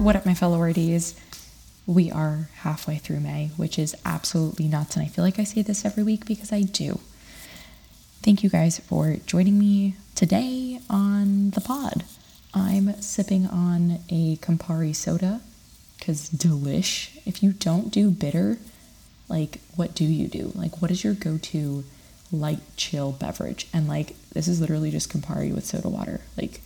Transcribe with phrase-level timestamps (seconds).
[0.00, 1.14] What up, my fellow RDs?
[1.86, 4.96] We are halfway through May, which is absolutely nuts.
[4.96, 7.00] And I feel like I say this every week because I do.
[8.22, 12.04] Thank you guys for joining me today on the pod.
[12.54, 15.42] I'm sipping on a Campari soda
[15.98, 17.20] because delish.
[17.26, 18.56] If you don't do bitter,
[19.28, 20.52] like what do you do?
[20.54, 21.84] Like, what is your go to
[22.32, 23.68] light, chill beverage?
[23.70, 26.22] And like, this is literally just Campari with soda water.
[26.38, 26.62] Like,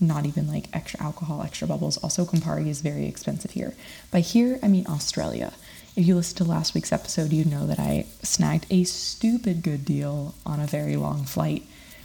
[0.00, 1.96] not even like extra alcohol, extra bubbles.
[1.98, 3.74] Also, Campari is very expensive here.
[4.10, 5.52] By here, I mean Australia.
[5.96, 9.84] If you listened to last week's episode, you know that I snagged a stupid good
[9.84, 11.62] deal on a very long flight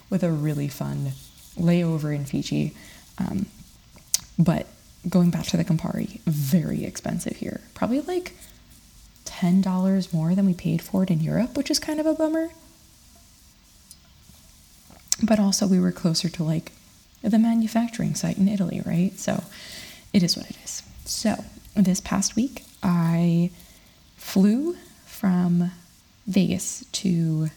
[0.10, 1.12] with a really fun
[1.58, 2.74] layover in Fiji.
[3.18, 3.48] Um,
[4.40, 4.68] but
[5.10, 7.62] going back to the Campari, very expensive here.
[7.74, 8.34] Probably like
[9.26, 12.50] $10 more than we paid for it in Europe, which is kind of a bummer.
[15.24, 16.72] But also, we were closer to like
[17.22, 19.18] the manufacturing site in Italy, right?
[19.18, 19.44] So
[20.14, 20.84] it is what it is.
[21.06, 21.44] So
[21.76, 23.52] this past week, I
[24.18, 25.72] flew from
[26.28, 27.50] Vegas to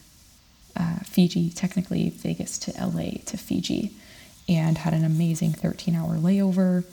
[0.75, 3.91] uh, Fiji, technically Vegas to LA to Fiji,
[4.47, 6.83] and had an amazing 13 hour layover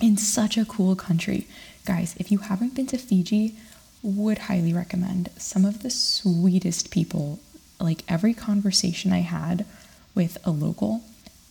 [0.00, 1.46] in such a cool country.
[1.84, 3.54] Guys, if you haven't been to Fiji,
[4.02, 5.30] would highly recommend.
[5.36, 7.38] Some of the sweetest people,
[7.78, 9.64] like every conversation I had
[10.14, 11.02] with a local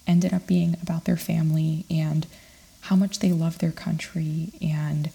[0.08, 2.28] ended up being about their family and
[2.82, 5.10] how much they love their country and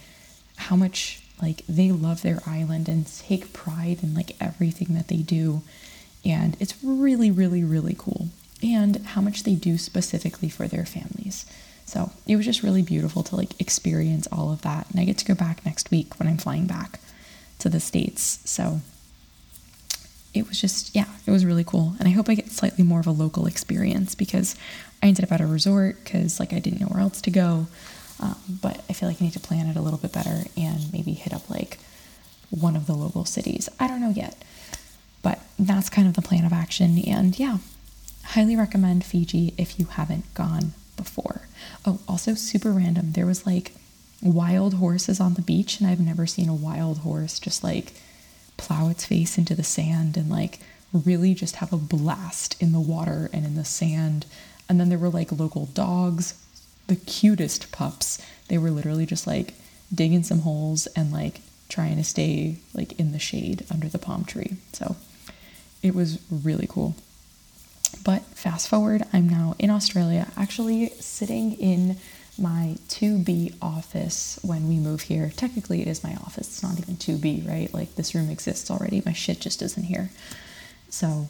[0.56, 5.18] how much like they love their island and take pride in like everything that they
[5.18, 5.62] do.
[6.24, 8.28] And it's really really really cool.
[8.62, 11.44] And how much they do specifically for their families.
[11.84, 14.90] So it was just really beautiful to like experience all of that.
[14.90, 17.00] And i get to go back next week when i'm flying back
[17.58, 18.40] to the states.
[18.44, 18.80] So
[20.38, 21.94] it was just, yeah, it was really cool.
[21.98, 24.56] And I hope I get slightly more of a local experience because
[25.02, 27.66] I ended up at a resort because, like, I didn't know where else to go.
[28.20, 30.92] Um, but I feel like I need to plan it a little bit better and
[30.92, 31.78] maybe hit up like
[32.50, 33.68] one of the local cities.
[33.78, 34.36] I don't know yet.
[35.22, 36.98] But that's kind of the plan of action.
[37.06, 37.58] And yeah,
[38.24, 41.48] highly recommend Fiji if you haven't gone before.
[41.84, 43.12] Oh, also super random.
[43.12, 43.72] There was like
[44.22, 47.92] wild horses on the beach, and I've never seen a wild horse just like
[48.56, 50.60] plow its face into the sand and like
[50.92, 54.26] really just have a blast in the water and in the sand.
[54.68, 56.34] And then there were like local dogs,
[56.86, 58.24] the cutest pups.
[58.48, 59.54] They were literally just like
[59.94, 64.24] digging some holes and like trying to stay like in the shade under the palm
[64.24, 64.56] tree.
[64.72, 64.96] So
[65.82, 66.94] it was really cool.
[68.04, 71.96] But fast forward, I'm now in Australia, actually sitting in
[72.38, 75.32] my 2B office when we move here.
[75.36, 76.48] Technically, it is my office.
[76.48, 77.72] It's not even 2B, right?
[77.72, 79.02] Like this room exists already.
[79.04, 80.10] My shit just isn't here.
[80.88, 81.28] So,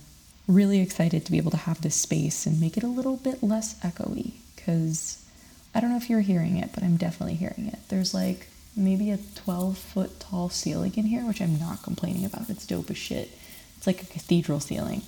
[0.49, 3.43] really excited to be able to have this space and make it a little bit
[3.43, 5.25] less echoey because
[5.75, 7.79] I don't know if you're hearing it, but I'm definitely hearing it.
[7.89, 12.49] There's like maybe a 12 foot tall ceiling in here, which I'm not complaining about.
[12.51, 13.31] It's dope as shit.
[13.77, 15.03] It's like a cathedral ceiling.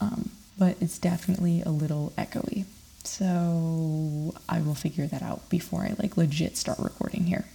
[0.00, 2.64] Um, but it's definitely a little echoey.
[3.04, 7.46] So I will figure that out before I like legit start recording here.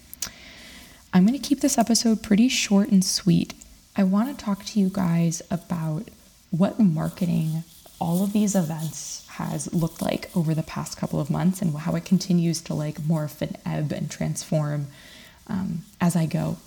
[1.13, 3.53] I'm going to keep this episode pretty short and sweet.
[3.95, 6.09] I want to talk to you guys about
[6.49, 7.63] what marketing
[7.99, 11.95] all of these events has looked like over the past couple of months and how
[11.95, 14.87] it continues to like morph and ebb and transform
[15.47, 16.57] um, as I go.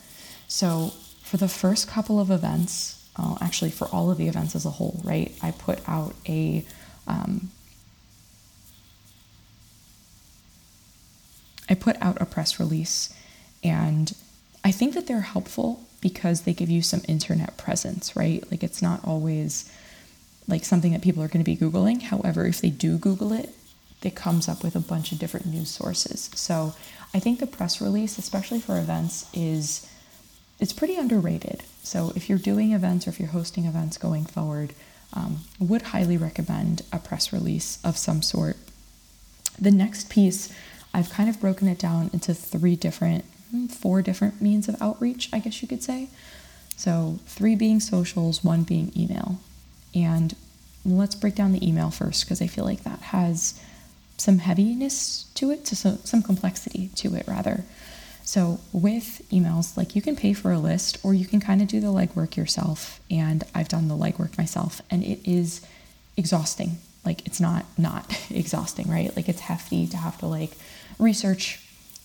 [0.49, 4.65] So, for the first couple of events, uh, actually for all of the events as
[4.65, 6.65] a whole, right, I put out a
[7.09, 7.51] um,
[11.69, 13.15] I put out a press release
[13.62, 14.15] and
[14.65, 18.49] I think that they're helpful because they give you some internet presence, right?
[18.50, 19.71] Like it's not always
[20.49, 22.03] like something that people are going to be Googling.
[22.03, 23.50] However, if they do Google it,
[24.03, 26.31] it comes up with a bunch of different news sources.
[26.34, 26.75] So
[27.12, 29.88] I think the press release, especially for events, is
[30.60, 31.62] it's pretty underrated.
[31.83, 34.75] So if you're doing events or if you're hosting events going forward,
[35.12, 38.57] um, would highly recommend a press release of some sort.
[39.59, 40.53] The next piece
[40.97, 45.28] I've kind of broken it down into three different, hmm, four different means of outreach,
[45.31, 46.09] I guess you could say.
[46.75, 49.39] So, three being socials, one being email.
[49.95, 50.34] And
[50.87, 53.60] let's break down the email first because I feel like that has
[54.16, 57.65] some heaviness to it, to so, some complexity to it, rather.
[58.25, 61.69] So, with emails, like you can pay for a list or you can kind of
[61.69, 63.01] do the legwork yourself.
[63.10, 65.60] And I've done the legwork myself, and it is
[66.16, 66.78] exhausting.
[67.07, 69.15] Like, it's not not exhausting, right?
[69.17, 70.53] Like, it's hefty to have to like
[70.99, 71.61] research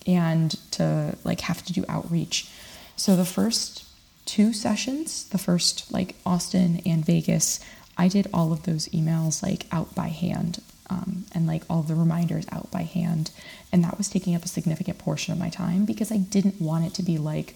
[0.08, 2.48] and to like have to do outreach.
[2.96, 3.84] So the first
[4.26, 7.60] two sessions, the first like Austin and Vegas,
[7.98, 10.62] I did all of those emails like out by hand.
[10.90, 13.32] um, and like all the reminders out by hand.
[13.72, 16.86] And that was taking up a significant portion of my time because I didn't want
[16.86, 17.56] it to be like,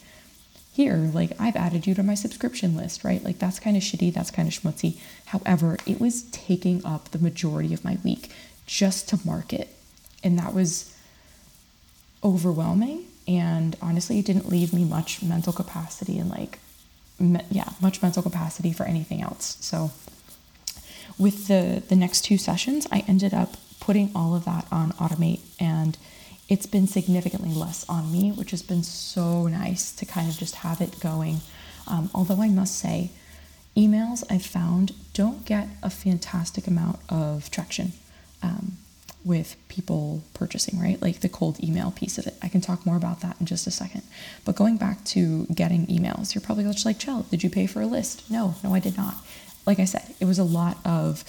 [0.75, 3.24] here, like I've added you to my subscription list, right?
[3.24, 4.98] Like that's kind of shitty, that's kind of schmutzy.
[5.27, 8.30] However, it was taking up the majority of my week
[8.66, 9.69] just to market.
[10.22, 10.94] And that was
[12.24, 13.06] overwhelming.
[13.25, 16.60] And honestly, it didn't leave me much mental capacity and like,
[17.19, 19.57] me- yeah, much mental capacity for anything else.
[19.62, 19.92] So
[21.18, 25.39] with the the next two sessions, I ended up putting all of that on automate
[25.57, 25.98] and
[26.48, 30.56] it's been significantly less on me, which has been so nice to kind of just
[30.56, 31.42] have it going.
[31.88, 33.12] Um, although I must say,
[33.76, 37.94] emails I've found don't get a fantastic amount of traction
[38.44, 38.78] um,
[39.24, 41.02] with people purchasing, right?
[41.02, 42.36] Like the cold email piece of it.
[42.42, 44.04] I can talk more about that in just a second.
[44.46, 47.82] But going back to getting emails, you're probably just like, Chell, did you pay for
[47.82, 48.30] a list?
[48.30, 49.16] No, no, I did not
[49.66, 51.24] like I said, it was a lot of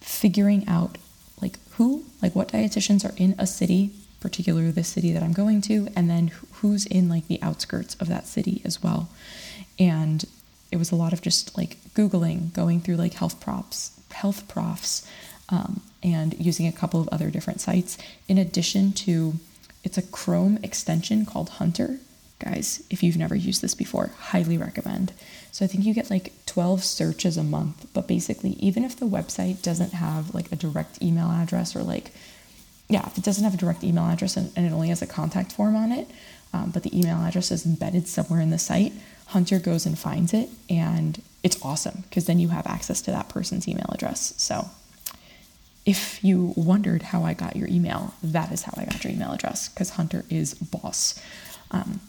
[0.00, 0.98] figuring out
[1.40, 3.90] like who, like what dietitians are in a city,
[4.22, 8.08] particularly the city that I'm going to, and then who's in like the outskirts of
[8.08, 9.08] that city as well.
[9.78, 10.24] And
[10.70, 15.06] it was a lot of just like Googling, going through like health props, health profs,
[15.48, 17.98] um, and using a couple of other different sites.
[18.28, 19.34] In addition to,
[19.84, 21.98] it's a Chrome extension called Hunter.
[22.38, 25.12] Guys, if you've never used this before, highly recommend.
[25.50, 27.86] So I think you get like 12 searches a month.
[27.92, 32.12] But basically, even if the website doesn't have like a direct email address or like,
[32.92, 35.06] yeah, if it doesn't have a direct email address and, and it only has a
[35.06, 36.08] contact form on it,
[36.52, 38.92] um, but the email address is embedded somewhere in the site,
[39.28, 40.50] Hunter goes and finds it.
[40.68, 44.34] And it's awesome because then you have access to that person's email address.
[44.36, 44.68] So
[45.86, 49.32] if you wondered how I got your email, that is how I got your email
[49.32, 51.20] address because Hunter is boss.
[51.70, 52.00] Um,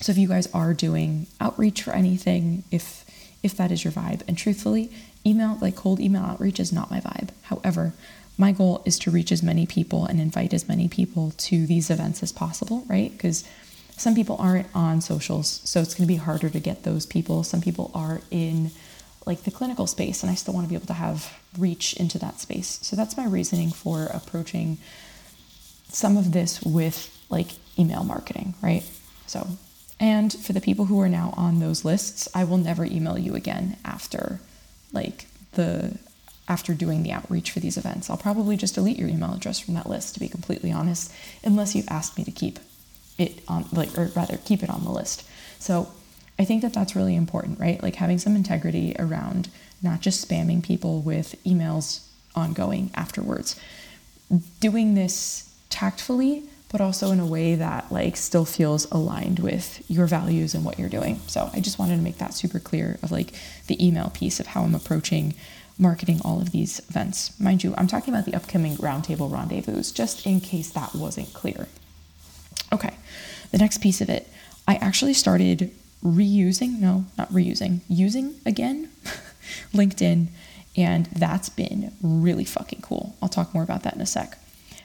[0.00, 3.04] so if you guys are doing outreach for anything, if
[3.40, 4.90] if that is your vibe, and truthfully,
[5.24, 7.30] email like cold email outreach is not my vibe.
[7.42, 7.94] However,
[8.38, 11.90] my goal is to reach as many people and invite as many people to these
[11.90, 13.10] events as possible, right?
[13.12, 13.44] Because
[13.96, 17.42] some people aren't on socials, so it's going to be harder to get those people.
[17.42, 18.70] Some people are in
[19.26, 22.18] like the clinical space, and I still want to be able to have reach into
[22.20, 22.78] that space.
[22.82, 24.78] So that's my reasoning for approaching
[25.88, 28.88] some of this with like email marketing, right?
[29.26, 29.48] So
[30.00, 33.34] and for the people who are now on those lists, I will never email you
[33.34, 34.40] again after
[34.92, 35.98] like the
[36.48, 38.08] after doing the outreach for these events.
[38.08, 41.12] I'll probably just delete your email address from that list to be completely honest,
[41.44, 42.58] unless you've asked me to keep
[43.18, 45.24] it on like or rather keep it on the list.
[45.58, 45.92] So,
[46.40, 47.82] I think that that's really important, right?
[47.82, 49.48] Like having some integrity around
[49.82, 52.06] not just spamming people with emails
[52.36, 53.58] ongoing afterwards.
[54.60, 60.06] Doing this tactfully but also in a way that like still feels aligned with your
[60.06, 61.20] values and what you're doing.
[61.26, 63.32] So I just wanted to make that super clear of like
[63.66, 65.34] the email piece of how I'm approaching
[65.78, 67.38] marketing all of these events.
[67.40, 71.68] Mind you, I'm talking about the upcoming roundtable rendezvous just in case that wasn't clear.
[72.72, 72.94] Okay.
[73.50, 74.28] The next piece of it,
[74.66, 75.70] I actually started
[76.04, 78.90] reusing, no, not reusing, using again
[79.72, 80.28] LinkedIn
[80.78, 83.16] and that's been really fucking cool.
[83.20, 84.38] I'll talk more about that in a sec.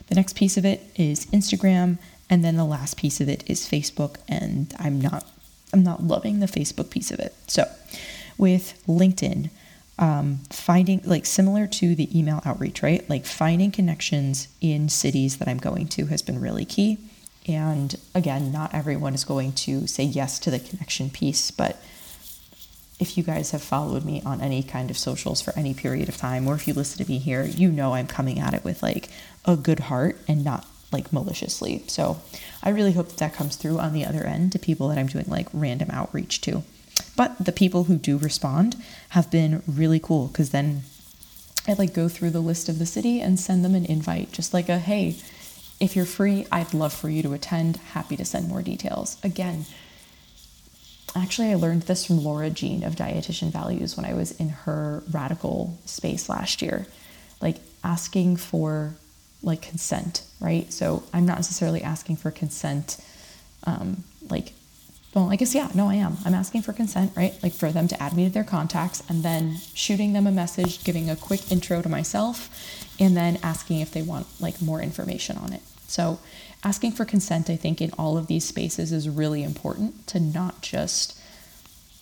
[0.08, 2.00] The next piece of it is Instagram,
[2.30, 5.30] and then the last piece of it is Facebook, and I'm not
[5.72, 7.34] I'm not loving the Facebook piece of it.
[7.48, 7.66] So,
[8.38, 9.50] with LinkedIn,
[10.00, 13.08] um, finding like similar to the email outreach, right?
[13.10, 16.98] Like finding connections in cities that I'm going to has been really key.
[17.48, 21.82] And again, not everyone is going to say yes to the connection piece, but
[23.00, 26.18] if you guys have followed me on any kind of socials for any period of
[26.18, 28.82] time, or if you listen to me here, you know I'm coming at it with
[28.82, 29.10] like
[29.46, 31.84] a good heart and not like maliciously.
[31.88, 32.22] So
[32.62, 35.08] I really hope that, that comes through on the other end to people that I'm
[35.08, 36.64] doing like random outreach to.
[37.16, 38.76] But the people who do respond
[39.10, 40.84] have been really cool because then
[41.68, 44.54] I like go through the list of the city and send them an invite, just
[44.54, 45.16] like a hey,
[45.80, 47.78] if you're free, I'd love for you to attend.
[47.78, 49.18] Happy to send more details.
[49.24, 49.66] Again,
[51.16, 55.04] actually, I learned this from Laura Jean of Dietitian Values when I was in her
[55.12, 56.88] radical space last year.
[57.42, 58.96] Like asking for
[59.42, 60.72] like consent, right?
[60.72, 62.98] So I'm not necessarily asking for consent,
[63.66, 64.54] um, like,
[65.14, 66.18] well, I guess, yeah, no, I am.
[66.26, 67.36] I'm asking for consent, right?
[67.44, 70.84] Like for them to add me to their contacts and then shooting them a message,
[70.84, 72.50] giving a quick intro to myself,
[73.00, 75.62] and then asking if they want like more information on it.
[75.88, 76.20] So
[76.64, 80.62] asking for consent, I think, in all of these spaces is really important to not
[80.62, 81.20] just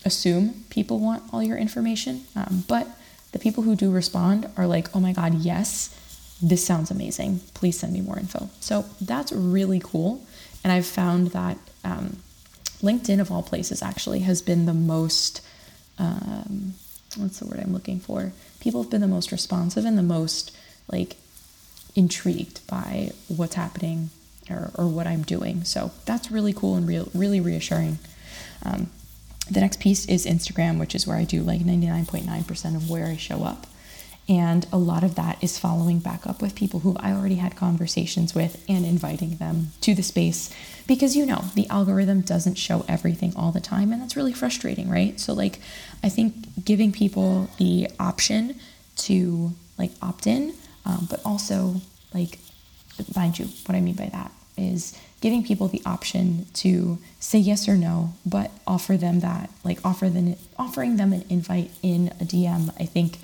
[0.05, 2.87] assume people want all your information, um, but
[3.33, 5.97] the people who do respond are like, oh my God, yes,
[6.41, 7.41] this sounds amazing.
[7.53, 8.49] Please send me more info.
[8.61, 10.25] So that's really cool.
[10.63, 12.17] And I've found that um,
[12.81, 15.41] LinkedIn, of all places, actually has been the most,
[15.97, 16.73] um,
[17.17, 18.31] what's the word I'm looking for?
[18.59, 20.55] People have been the most responsive and the most
[20.87, 21.15] like
[21.95, 24.09] intrigued by what's happening
[24.49, 25.63] or, or what I'm doing.
[25.63, 27.99] So that's really cool and real, really reassuring.
[28.63, 28.89] Um,
[29.49, 33.17] the next piece is Instagram, which is where I do like 99.9% of where I
[33.17, 33.67] show up.
[34.31, 37.57] And a lot of that is following back up with people who I already had
[37.57, 40.49] conversations with and inviting them to the space
[40.87, 44.89] because you know the algorithm doesn't show everything all the time and that's really frustrating,
[44.89, 45.19] right?
[45.19, 45.59] So, like,
[46.01, 48.57] I think giving people the option
[48.99, 50.53] to like opt in,
[50.85, 51.81] um, but also,
[52.13, 52.39] like,
[53.13, 57.67] mind you, what I mean by that is giving people the option to say yes
[57.67, 62.23] or no, but offer them that, like offer them offering them an invite in a
[62.23, 63.17] DM, I think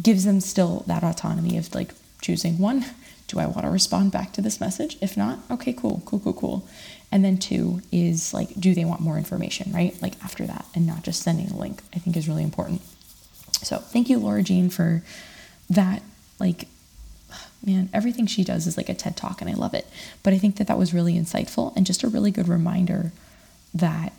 [0.00, 2.84] gives them still that autonomy of like choosing one,
[3.28, 4.96] do I want to respond back to this message?
[5.00, 6.68] If not, okay, cool, cool, cool, cool.
[7.10, 10.00] And then two is like, do they want more information, right?
[10.02, 12.82] Like after that, and not just sending a link, I think is really important.
[13.62, 15.02] So thank you, Laura Jean, for
[15.70, 16.02] that
[16.38, 16.68] like
[17.64, 19.86] man, everything she does is like a TED talk and I love it.
[20.22, 23.12] But I think that that was really insightful and just a really good reminder
[23.74, 24.12] that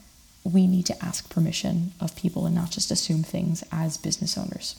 [0.44, 4.76] we need to ask permission of people and not just assume things as business owners.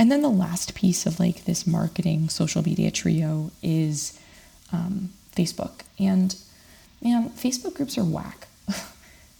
[0.00, 4.18] And then the last piece of like this marketing social media trio is
[4.72, 5.82] um, Facebook.
[5.98, 6.34] And
[7.02, 8.48] man, Facebook groups are whack.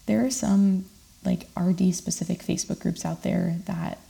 [0.07, 0.85] there are some
[1.25, 4.01] like RD specific Facebook groups out there that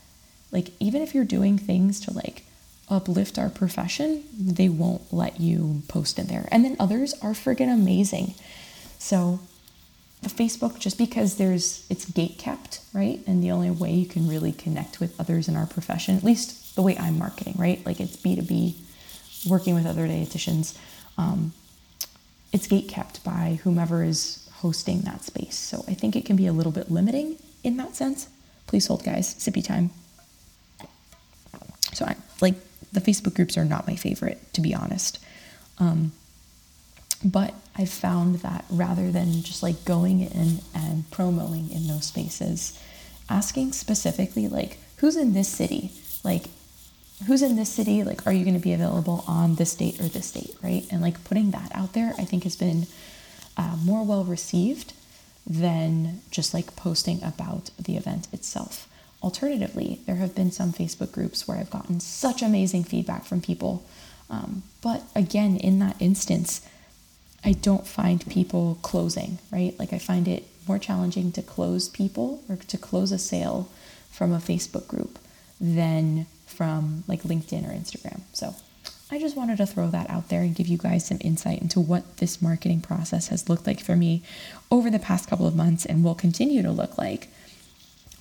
[0.50, 2.42] like even if you're doing things to like
[2.88, 6.48] uplift our profession, they won't let you post in there.
[6.50, 8.34] And then others are friggin' amazing.
[8.98, 9.38] So
[10.22, 13.20] the Facebook, just because there's it's gate kept, right?
[13.26, 16.76] And the only way you can really connect with others in our profession, at least
[16.76, 17.84] the way I'm marketing, right?
[17.86, 18.74] Like it's B2B,
[19.48, 20.76] working with other dietitians.
[21.16, 21.52] Um,
[22.52, 25.58] it's gate kept by whomever is hosting that space.
[25.58, 28.28] So I think it can be a little bit limiting in that sense.
[28.66, 29.34] Please hold, guys.
[29.34, 29.90] Sippy time.
[31.92, 32.54] So I like
[32.92, 35.18] the Facebook groups are not my favorite, to be honest.
[35.78, 36.12] Um,
[37.24, 42.78] but I've found that rather than just like going in and promoting in those spaces,
[43.28, 45.92] asking specifically, like, who's in this city?
[46.24, 46.46] Like,
[47.26, 48.02] who's in this city?
[48.02, 50.86] Like, are you going to be available on this date or this date, right?
[50.90, 52.86] And like putting that out there, I think has been
[53.56, 54.94] uh, more well received
[55.46, 58.88] than just like posting about the event itself.
[59.22, 63.84] Alternatively, there have been some Facebook groups where I've gotten such amazing feedback from people.
[64.30, 66.66] Um, but again, in that instance,
[67.44, 69.78] I don't find people closing, right?
[69.78, 73.68] Like I find it more challenging to close people or to close a sale
[74.10, 75.18] from a Facebook group
[75.60, 78.20] than from like LinkedIn or Instagram.
[78.32, 78.54] So
[79.10, 81.80] I just wanted to throw that out there and give you guys some insight into
[81.80, 84.22] what this marketing process has looked like for me
[84.70, 87.28] over the past couple of months and will continue to look like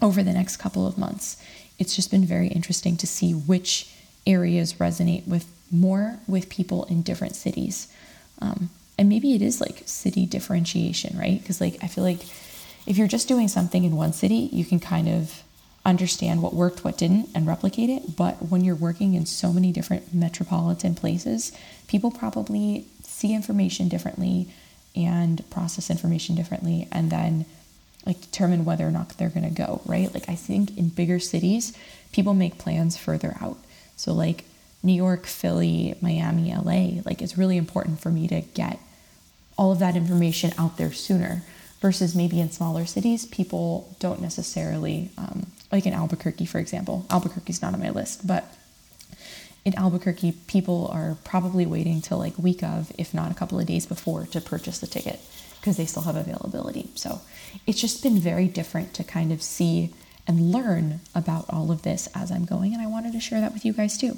[0.02, 1.38] over the next couple of months.
[1.78, 3.94] It's just been very interesting to see which
[4.26, 7.88] areas resonate with more with people in different cities.
[8.42, 8.70] Um,
[9.00, 11.40] and maybe it is like city differentiation, right?
[11.40, 12.20] Because, like, I feel like
[12.86, 15.42] if you're just doing something in one city, you can kind of
[15.86, 18.18] understand what worked, what didn't, and replicate it.
[18.18, 21.54] But when you're working in so many different metropolitan places,
[21.88, 24.50] people probably see information differently
[24.98, 26.86] and process information differently.
[26.92, 27.46] And then
[28.06, 30.14] like determine whether or not they're going to go, right?
[30.14, 31.72] Like I think in bigger cities,
[32.12, 33.60] people make plans further out.
[33.96, 34.44] So like
[34.84, 38.78] New York, Philly, Miami, LA, like it's really important for me to get
[39.60, 41.44] all of that information out there sooner
[41.82, 47.06] versus maybe in smaller cities, people don't necessarily, um, like in Albuquerque, for example.
[47.10, 48.46] Albuquerque's not on my list, but
[49.66, 53.66] in Albuquerque, people are probably waiting till like week of, if not a couple of
[53.66, 55.20] days before, to purchase the ticket
[55.60, 56.90] because they still have availability.
[56.96, 57.20] So
[57.68, 59.94] it's just been very different to kind of see
[60.26, 62.74] and learn about all of this as I'm going.
[62.74, 64.18] And I wanted to share that with you guys too.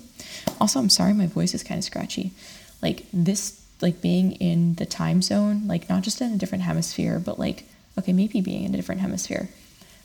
[0.59, 2.31] Also, I'm sorry my voice is kind of scratchy.
[2.79, 7.19] Like this, like being in the time zone, like not just in a different hemisphere,
[7.19, 7.65] but like,
[7.97, 9.49] okay, maybe being in a different hemisphere.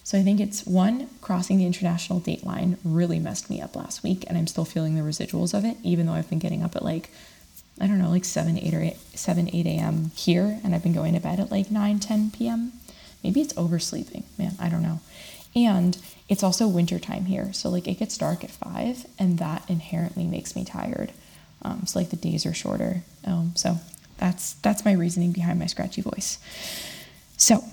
[0.05, 4.05] So I think it's one, crossing the international date line really messed me up last
[4.05, 6.77] week, and I'm still feeling the residuals of it, even though I've been getting up
[6.77, 7.11] at like
[7.81, 10.11] I don't know, like 7, 8 or 8, 7, 8 a.m.
[10.15, 12.73] here, and I've been going to bed at like 9, 10 p.m.
[13.23, 15.01] Maybe it's oversleeping, man, I don't know.
[15.55, 20.25] And it's also wintertime here, so like it gets dark at 5, and that inherently
[20.25, 21.13] makes me tired.
[21.67, 23.03] Um, so like the days are shorter.
[23.25, 23.79] Um, so
[24.19, 26.39] that's that's my reasoning behind my scratchy voice.
[27.37, 27.65] So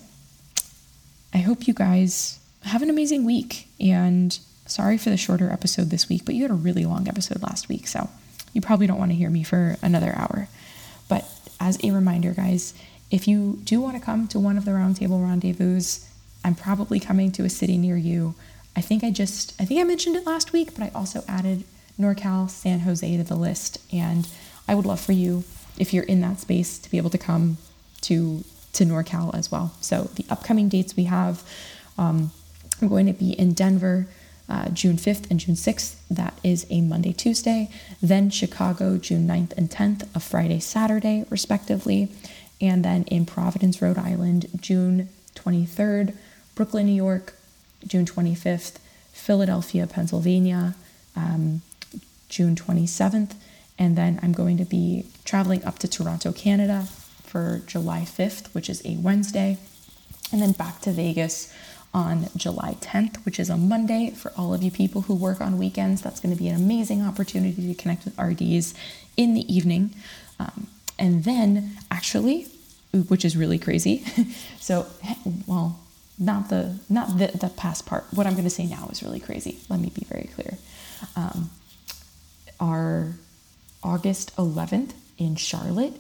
[1.34, 6.10] I hope you guys have an amazing week, and sorry for the shorter episode this
[6.10, 8.10] week, but you had a really long episode last week, so
[8.54, 10.48] you probably don't want to hear me for another hour.
[11.08, 11.26] But
[11.60, 12.74] as a reminder, guys,
[13.12, 15.82] if you do want to come to one of the roundtable rendezvous,
[16.44, 18.36] I'm probably coming to a city near you.
[18.76, 21.64] I think I just, I think I mentioned it last week, but I also added
[22.00, 23.80] NorCal, San Jose to the list.
[23.94, 24.28] And
[24.68, 25.44] I would love for you,
[25.78, 27.58] if you're in that space, to be able to come
[28.02, 29.72] to to NorCal as well.
[29.82, 31.44] So the upcoming dates we have,
[31.98, 32.32] um,
[32.82, 34.08] I'm going to be in Denver.
[34.50, 35.96] Uh, June 5th and June 6th.
[36.12, 37.70] That is a Monday, Tuesday.
[38.02, 42.10] Then Chicago, June 9th and 10th, a Friday, Saturday, respectively.
[42.60, 46.14] And then in Providence, Rhode Island, June 23rd,
[46.56, 47.36] Brooklyn, New York,
[47.88, 48.76] June 25th,
[49.14, 50.76] Philadelphia, Pennsylvania,
[51.16, 51.62] um,
[52.34, 53.36] June 27th.
[53.78, 56.88] And then I'm going to be traveling up to Toronto, Canada
[57.24, 59.58] for July 5th, which is a Wednesday.
[60.32, 61.54] And then back to Vegas
[61.94, 65.60] on July 10th, which is a Monday for all of you people who work on
[65.60, 66.02] weekends.
[66.02, 68.74] That's going to be an amazing opportunity to connect with RDs
[69.16, 69.94] in the evening.
[70.40, 72.48] Um, and then, actually,
[73.10, 74.04] which is really crazy.
[74.60, 74.88] so,
[75.48, 75.80] well,
[76.18, 78.06] not the not the, the past part.
[78.12, 79.60] What I'm going to say now is really crazy.
[79.70, 80.58] Let me be very clear.
[81.16, 81.50] Um,
[82.64, 83.14] our
[83.84, 85.94] August 11th in Charlotte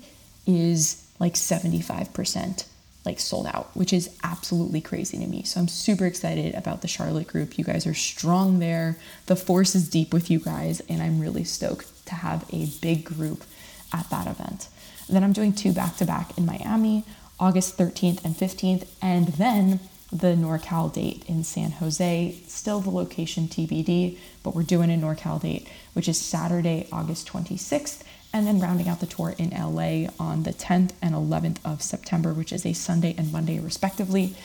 [0.47, 2.65] is like 75%
[3.05, 5.43] like sold out, which is absolutely crazy to me.
[5.43, 7.57] So I'm super excited about the Charlotte group.
[7.57, 8.97] You guys are strong there.
[9.25, 13.03] The force is deep with you guys, and I'm really stoked to have a big
[13.03, 13.43] group
[13.91, 14.69] at that event.
[15.07, 17.03] And then I'm doing two back to back in Miami,
[17.41, 19.81] August 13th and 15th, and then
[20.13, 22.39] the NorCal date in San Jose.
[22.47, 28.03] Still the location TBD, but we're doing a NorCal date, which is Saturday, August 26th,
[28.31, 32.31] and then rounding out the tour in LA on the 10th and 11th of September,
[32.31, 34.35] which is a Sunday and Monday, respectively.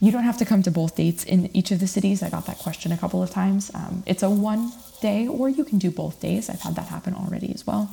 [0.00, 2.20] You don't have to come to both dates in each of the cities.
[2.20, 3.70] I got that question a couple of times.
[3.72, 6.50] Um, it's a one day, or you can do both days.
[6.50, 7.88] I've had that happen already as well.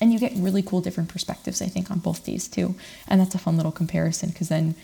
[0.00, 2.74] And you get really cool different perspectives, I think, on both days too.
[3.06, 4.74] And that's a fun little comparison because then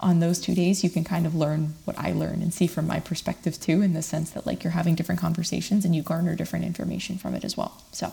[0.00, 2.86] on those two days, you can kind of learn what I learn and see from
[2.86, 6.34] my perspective too, in the sense that like you're having different conversations and you garner
[6.34, 7.82] different information from it as well.
[7.92, 8.12] So,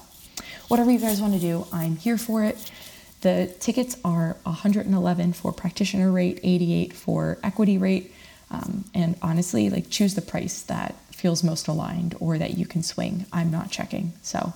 [0.68, 2.72] whatever you guys want to do, I'm here for it.
[3.22, 8.14] The tickets are 111 for practitioner rate, 88 for equity rate,
[8.52, 12.84] um, and honestly, like choose the price that feels most aligned or that you can
[12.84, 13.26] swing.
[13.34, 14.54] I'm not checking, so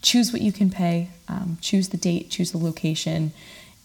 [0.00, 3.32] choose what you can pay, um, choose the date, choose the location,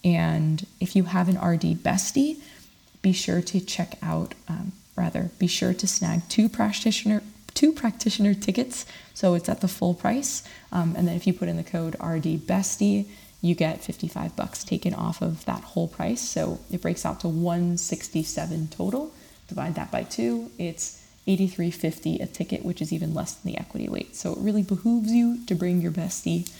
[0.04, 2.40] and if you have an RD bestie
[3.04, 8.34] be sure to check out, um, rather, be sure to snag two practitioner two practitioner
[8.34, 10.42] tickets, so it's at the full price.
[10.72, 13.06] Um, and then if you put in the code RD Bestie,
[13.40, 16.20] you get 55 bucks taken off of that whole price.
[16.20, 19.12] So it breaks out to 167 total.
[19.46, 23.88] Divide that by two, it's 83.50 a ticket, which is even less than the equity
[23.88, 24.16] weight.
[24.16, 26.50] So it really behooves you to bring your bestie.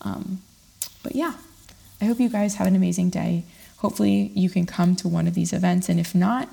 [0.00, 0.42] Um,
[1.02, 1.34] but yeah,
[2.00, 3.44] I hope you guys have an amazing day.
[3.80, 5.88] Hopefully, you can come to one of these events.
[5.88, 6.48] And if not,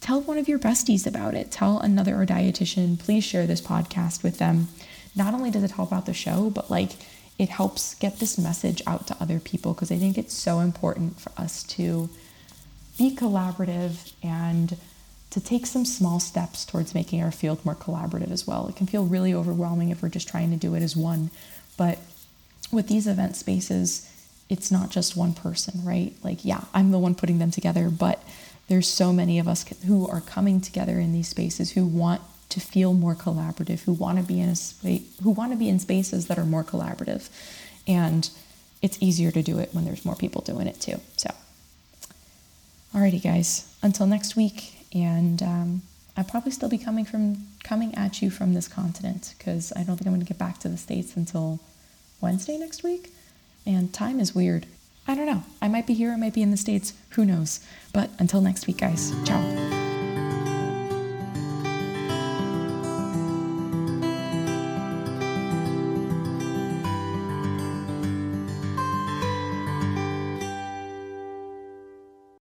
[0.00, 1.50] tell one of your besties about it.
[1.50, 2.98] Tell another dietitian.
[2.98, 4.68] Please share this podcast with them.
[5.14, 6.92] Not only does it help out the show, but like
[7.38, 11.20] it helps get this message out to other people because I think it's so important
[11.20, 12.08] for us to
[12.98, 14.76] be collaborative and
[15.30, 18.68] to take some small steps towards making our field more collaborative as well.
[18.68, 21.30] It can feel really overwhelming if we're just trying to do it as one,
[21.76, 21.98] but
[22.72, 24.09] with these event spaces,
[24.50, 26.12] it's not just one person, right?
[26.22, 28.22] Like, yeah, I'm the one putting them together, but
[28.68, 32.60] there's so many of us who are coming together in these spaces who want to
[32.60, 35.78] feel more collaborative, who want to be in a space, who want to be in
[35.78, 37.28] spaces that are more collaborative.
[37.86, 38.28] And
[38.82, 41.00] it's easier to do it when there's more people doing it too.
[41.16, 41.32] So,
[42.92, 43.72] alrighty, guys.
[43.82, 45.82] Until next week, and um,
[46.16, 49.96] I'll probably still be coming from coming at you from this continent because I don't
[49.96, 51.60] think I'm going to get back to the states until
[52.20, 53.12] Wednesday next week.
[53.66, 54.66] And time is weird.
[55.06, 55.42] I don't know.
[55.60, 56.92] I might be here, I might be in the States.
[57.10, 57.60] Who knows?
[57.92, 59.12] But until next week, guys.
[59.24, 59.79] Ciao.